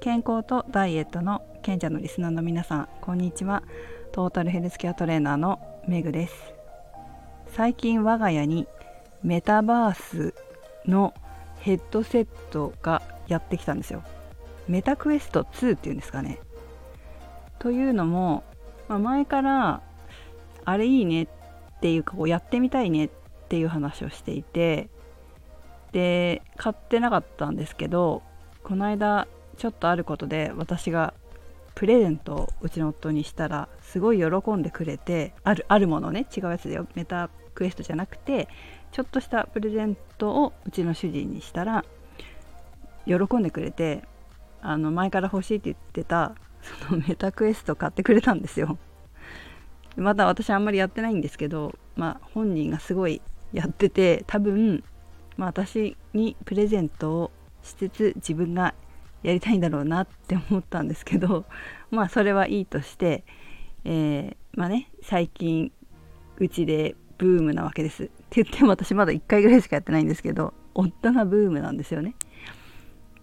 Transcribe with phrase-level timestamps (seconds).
[0.00, 3.62] 健康とダイエットの賢者のリスナーの皆さんこんにちは。
[4.12, 6.54] トータルヘルスケアトレーナーのメグです。
[7.48, 8.66] 最近我が家に
[9.22, 10.34] メタバース
[10.86, 11.12] の
[11.58, 14.02] ヘッドセットがやってきたんですよ。
[14.68, 16.38] メタクエスト2っていうんですかね。
[17.58, 18.42] というのも、
[18.88, 19.82] まあ、前から
[20.64, 21.28] あれいいねっ
[21.82, 23.10] ていうかこうやってみたいねっ
[23.50, 24.88] ていう話をしていて
[25.92, 28.22] で買ってなかったんですけど
[28.62, 29.28] この間
[29.60, 31.12] ちょっとあることで私が
[31.74, 36.86] プレゼントをうちの夫にしたらすごい喜んでくれてあるあるものね違うやつでよ。
[36.94, 38.48] メタクエストじゃなくて
[38.90, 41.84] ちょっとしたプレゼントをうちの主人にしたら
[43.06, 44.02] 喜んでくれて
[44.62, 46.34] あの前から欲しいって言ってた
[46.88, 48.78] そのメタクエスト買ってくれたんですよ。
[49.96, 53.20] まだ私あんまりやってないんですけどまあ本人がすごい
[53.52, 54.82] やってて多分
[55.36, 57.30] まあ、私にプレゼントを
[57.62, 58.74] しつつ自分が
[59.22, 61.44] やりたいんだろうなって思ったんですけど
[61.90, 63.24] まあそれはいいとして、
[63.84, 65.72] えー、まあね最近
[66.38, 68.04] うちでブームなわけです。
[68.04, 72.14] って言っても私まだ1回ぐらいしかやってないんですけど夫がブームなんですよね。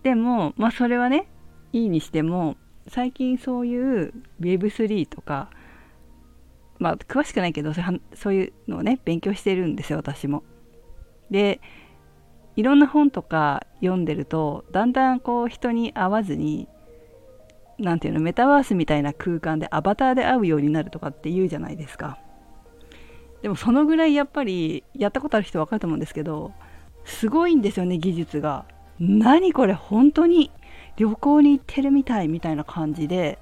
[0.04, 1.28] でもまあそれはね
[1.74, 5.50] いいにしても最近そういう Web3 とか
[6.80, 7.74] まあ詳しくないけど
[8.14, 10.44] そういうのをね勉強してるんですよ私も。
[11.32, 11.60] で
[12.56, 16.68] いろんな本とか読んでるとだんだんこう人に会わずに
[17.80, 22.18] 何ていうのメタバースみたいな空間でアバターで会うようになるとかって言うじゃないですか。
[23.42, 26.54] でもそのぐらいやっぱりやったことある人分かると思うんですけど
[27.06, 28.66] すごいんですよね技術が。
[29.00, 30.50] 何これ本当に
[30.96, 33.38] 旅行に行ってるみたいみたいな感じで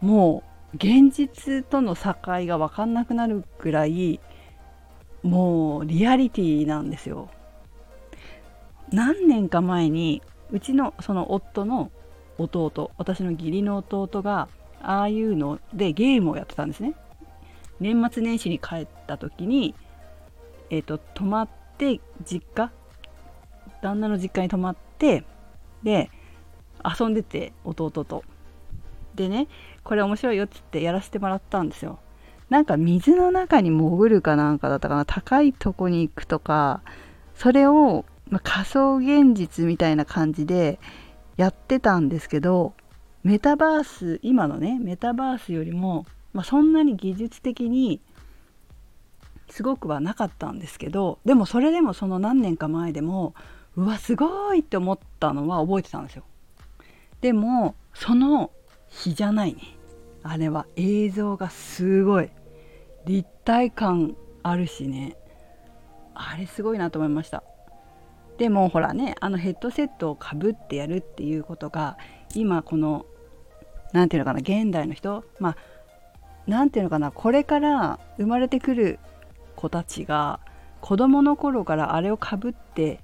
[0.00, 0.42] も
[0.72, 4.20] う現実との境が分かんなくなるぐらい
[5.22, 7.28] もうリアリティなんですよ。
[8.92, 11.90] 何年か前にうちのその夫の
[12.38, 14.48] 弟私の義理の弟が
[14.80, 16.94] ああいうのでゲームをやってたんですね。
[17.80, 19.74] 年末年始に帰った時に
[20.70, 22.70] えっ、ー、と泊まって実家
[23.82, 25.24] 旦那の実家に泊まって
[25.82, 26.10] で
[26.84, 28.24] 遊んでて弟と。
[29.14, 29.48] でね
[29.82, 31.98] これ面白いよっつってやらせてもらったんですよ。
[32.50, 35.04] なんか水の中に潜るかなんかだったかな。
[35.04, 36.82] 高いとこに行くとか
[37.34, 40.78] それをまあ、仮想現実みたいな感じで
[41.36, 42.74] やってたんですけど
[43.22, 48.00] メタバース今のねメタバースよりも、まあ、そんなに技術的に
[49.50, 53.34] すごくはなかったんですけどでもそれでもその何年か前でも
[53.76, 56.24] うわすごいって思ったのは覚えてたんですよ。
[57.20, 58.50] でもその
[58.88, 59.62] 日じゃないね。
[60.22, 62.30] あれは映像がすごい。
[63.06, 65.16] 立体感あるしね。
[66.14, 67.44] あれすごいなと思いました。
[68.38, 71.98] でもほらねあのヘッドセットをかぶってやるっていうことが
[72.34, 73.04] 今この
[73.92, 75.56] 何て言うのかな現代の人まあ
[76.46, 78.98] 何て言うのかなこれから生まれてくる
[79.56, 80.40] 子たちが
[80.80, 83.00] 子供の頃からあれをかぶって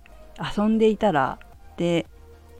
[0.56, 1.38] 遊んでいたら
[1.76, 2.06] で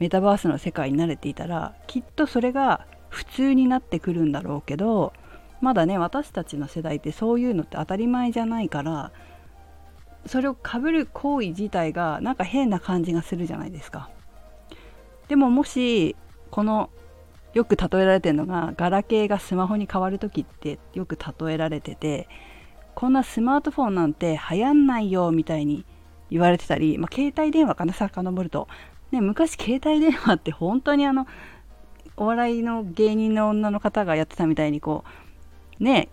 [0.00, 5.12] メタバースの世界に慣れていたらきっとそれが普通になってくるんだろうけど
[5.60, 9.12] まだね私たちの世代ってそういうのって当たり前じゃないから
[10.26, 14.10] それをかぶる行為自体がなんか変な感じがするじゃないですか。
[15.28, 16.16] でももし
[16.50, 16.90] この
[17.54, 22.28] よく例えられてるのがガラケーがスマホに変わる時ってよく例えられてて
[22.94, 25.84] こんなスマートフォンなんて流行んないよみたいに
[26.30, 28.68] 言われてたり、まあ、携帯電話かな遡ると、
[29.12, 31.26] ね、昔携帯電話って本当にあの
[32.16, 35.04] お笑いの芸人の女の方がやってたみたいにこ
[35.80, 36.08] うね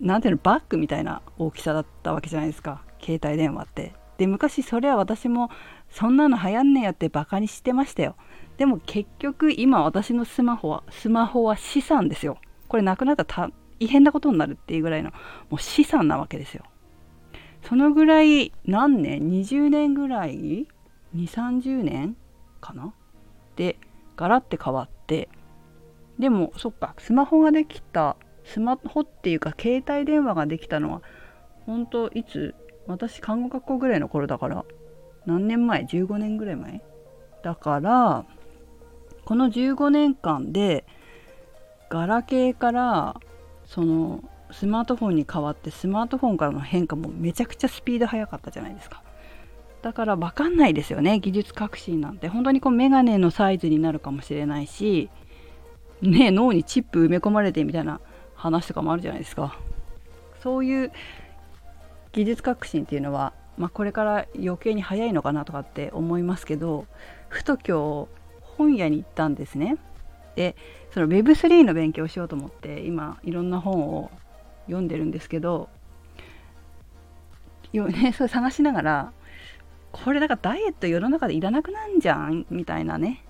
[0.00, 3.94] なんていうのバッグみたいな大きさだったわけじゃないですか携帯電話って。
[4.18, 5.50] で昔それは私も
[5.88, 8.16] そんなの流行んねえよってバカにしてましたよ。
[8.56, 12.38] でも結局今私のスマホはスマホは資産ですよ。
[12.66, 13.50] これなくなったら
[13.80, 15.10] 大変なことになるっていうぐらいの
[15.48, 16.64] もう資産なわけですよ。
[17.62, 20.66] そのぐらい何年？20年ぐらい？2
[21.14, 22.16] 3 0年？
[22.60, 22.92] かな？
[23.54, 23.78] で
[24.16, 25.28] ガラって変わって。
[26.18, 31.02] でもそっかスマホができたスマホっていうか携帯電話ができたのは
[31.66, 32.56] 本当いつ？
[32.88, 34.64] 私看護学校ぐらいの頃だから
[35.26, 36.82] 何年前？15年ぐらい前？
[37.44, 38.24] だから
[39.24, 40.84] この15年間で
[41.90, 43.20] ガラケーから
[43.66, 49.02] そのスマートフォンに変わってスマートフォンからの変化もめちゃくちゃスピード速かったじゃないですか。
[49.82, 52.26] だから分かんないですよね技術革新なんて。
[52.28, 55.08] 本当にこうメガネのサイズになるかもしれないし
[56.00, 58.00] ね脳にチップ埋め込まれてみたいな
[58.34, 59.56] 話とかもあるじゃないですか。
[60.42, 60.92] そういう
[62.18, 66.86] 技術革新っていうのは、まあ、これから余計に早いのかなとかって思いますけど
[67.28, 68.08] ふと今日
[68.56, 69.76] 本屋に行ったんですね。
[70.34, 70.56] で
[70.90, 74.10] その Web3 の勉強をしようと思って今いろんな本を
[74.66, 75.68] 読んでるんですけど
[77.72, 79.12] よ、 ね、それ探しながら
[79.92, 83.24] これだからダイエット世の中でいらなくなんじゃんみたいなね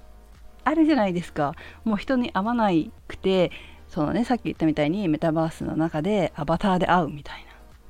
[0.64, 1.54] あるじゃないですか
[1.84, 2.70] もう人に会わな
[3.06, 3.52] くて
[3.88, 7.47] そのねさっき言ったみたいにメタバースの中でアバターで会うみたいな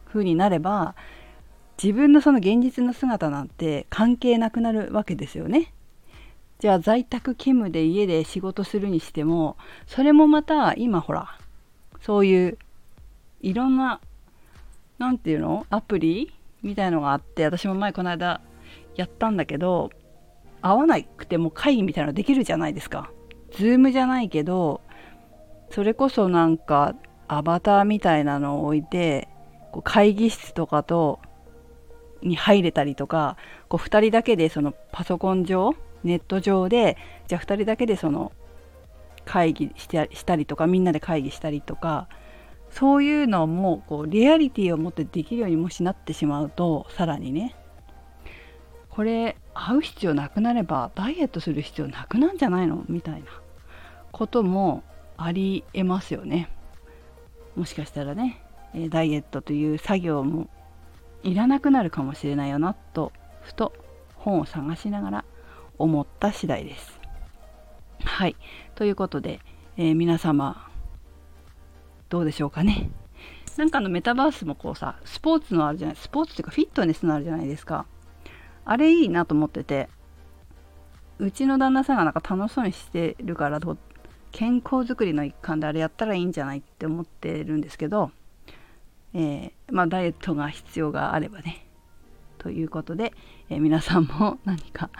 [0.08, 0.94] 風になれば
[1.82, 5.72] 自分のその現実の姿なんて関係なくなるわけですよね。
[6.58, 9.56] じゃあ在宅勤務で家で仕事するにしても
[9.87, 11.38] それもまた今ほら
[12.00, 12.58] そういう
[13.40, 14.00] いろんな
[14.99, 16.32] 何て言うのアプリ
[16.64, 18.40] みたいのがあって私も前この間
[18.96, 19.90] やったんだけど
[20.61, 23.12] 会わなくても会議みたいなのできるじゃないですか。
[23.52, 24.81] ズームじゃないけど
[25.70, 26.96] それこそなんか
[27.28, 29.28] アバターみたいなのを置いて
[29.73, 31.20] こう会議室とかと
[32.23, 33.37] に入れたりとか
[33.69, 35.75] こう2人だけでそのパソコン上
[36.05, 38.32] ネット上でじゃあ2人だけでその
[39.25, 42.09] 会議してしたりとかみんなで会議したりとか
[42.70, 47.55] そういうのもこうリアリティを持ってできるようにもしなってしまうとさらにね
[48.91, 52.85] これ会う必要なくなればダイエットする必要なくなんじゃないの？
[52.88, 53.29] みたいな
[54.11, 54.82] ことも
[55.17, 56.50] ありえますよね。
[57.55, 58.43] もしかしたらね。
[58.75, 60.49] えダイエットという作業も
[61.23, 63.12] いらなくなるかもしれないよなと
[63.43, 63.73] ふと
[64.17, 65.25] 本を探しながら
[65.79, 67.00] 思った次第です。
[68.05, 68.37] はい
[68.75, 69.41] ということで、
[69.76, 70.70] えー、皆様
[72.09, 72.91] どうでしょうかね。
[73.56, 77.87] なんかのメタバースもこうさスポーツのあるじゃないスポーツっていうかフィットネスのあるじゃないですか。
[78.64, 79.88] あれいいなと思ってて
[81.19, 83.59] うちの旦那さんがなんか楽しそうにしてるから
[84.31, 88.11] 健康づくりの一環であれやったらいいんじゃないって思ってるんですけど
[89.14, 91.64] えー、まあ、ダイエットが必要があればね。
[92.38, 93.12] ということで、
[93.50, 94.90] えー、皆さんも 何か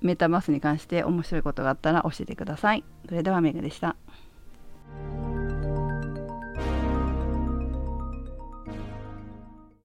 [0.00, 2.84] メタバースに関して面白いことがあったら教えてください。
[3.08, 3.96] それではメグでした。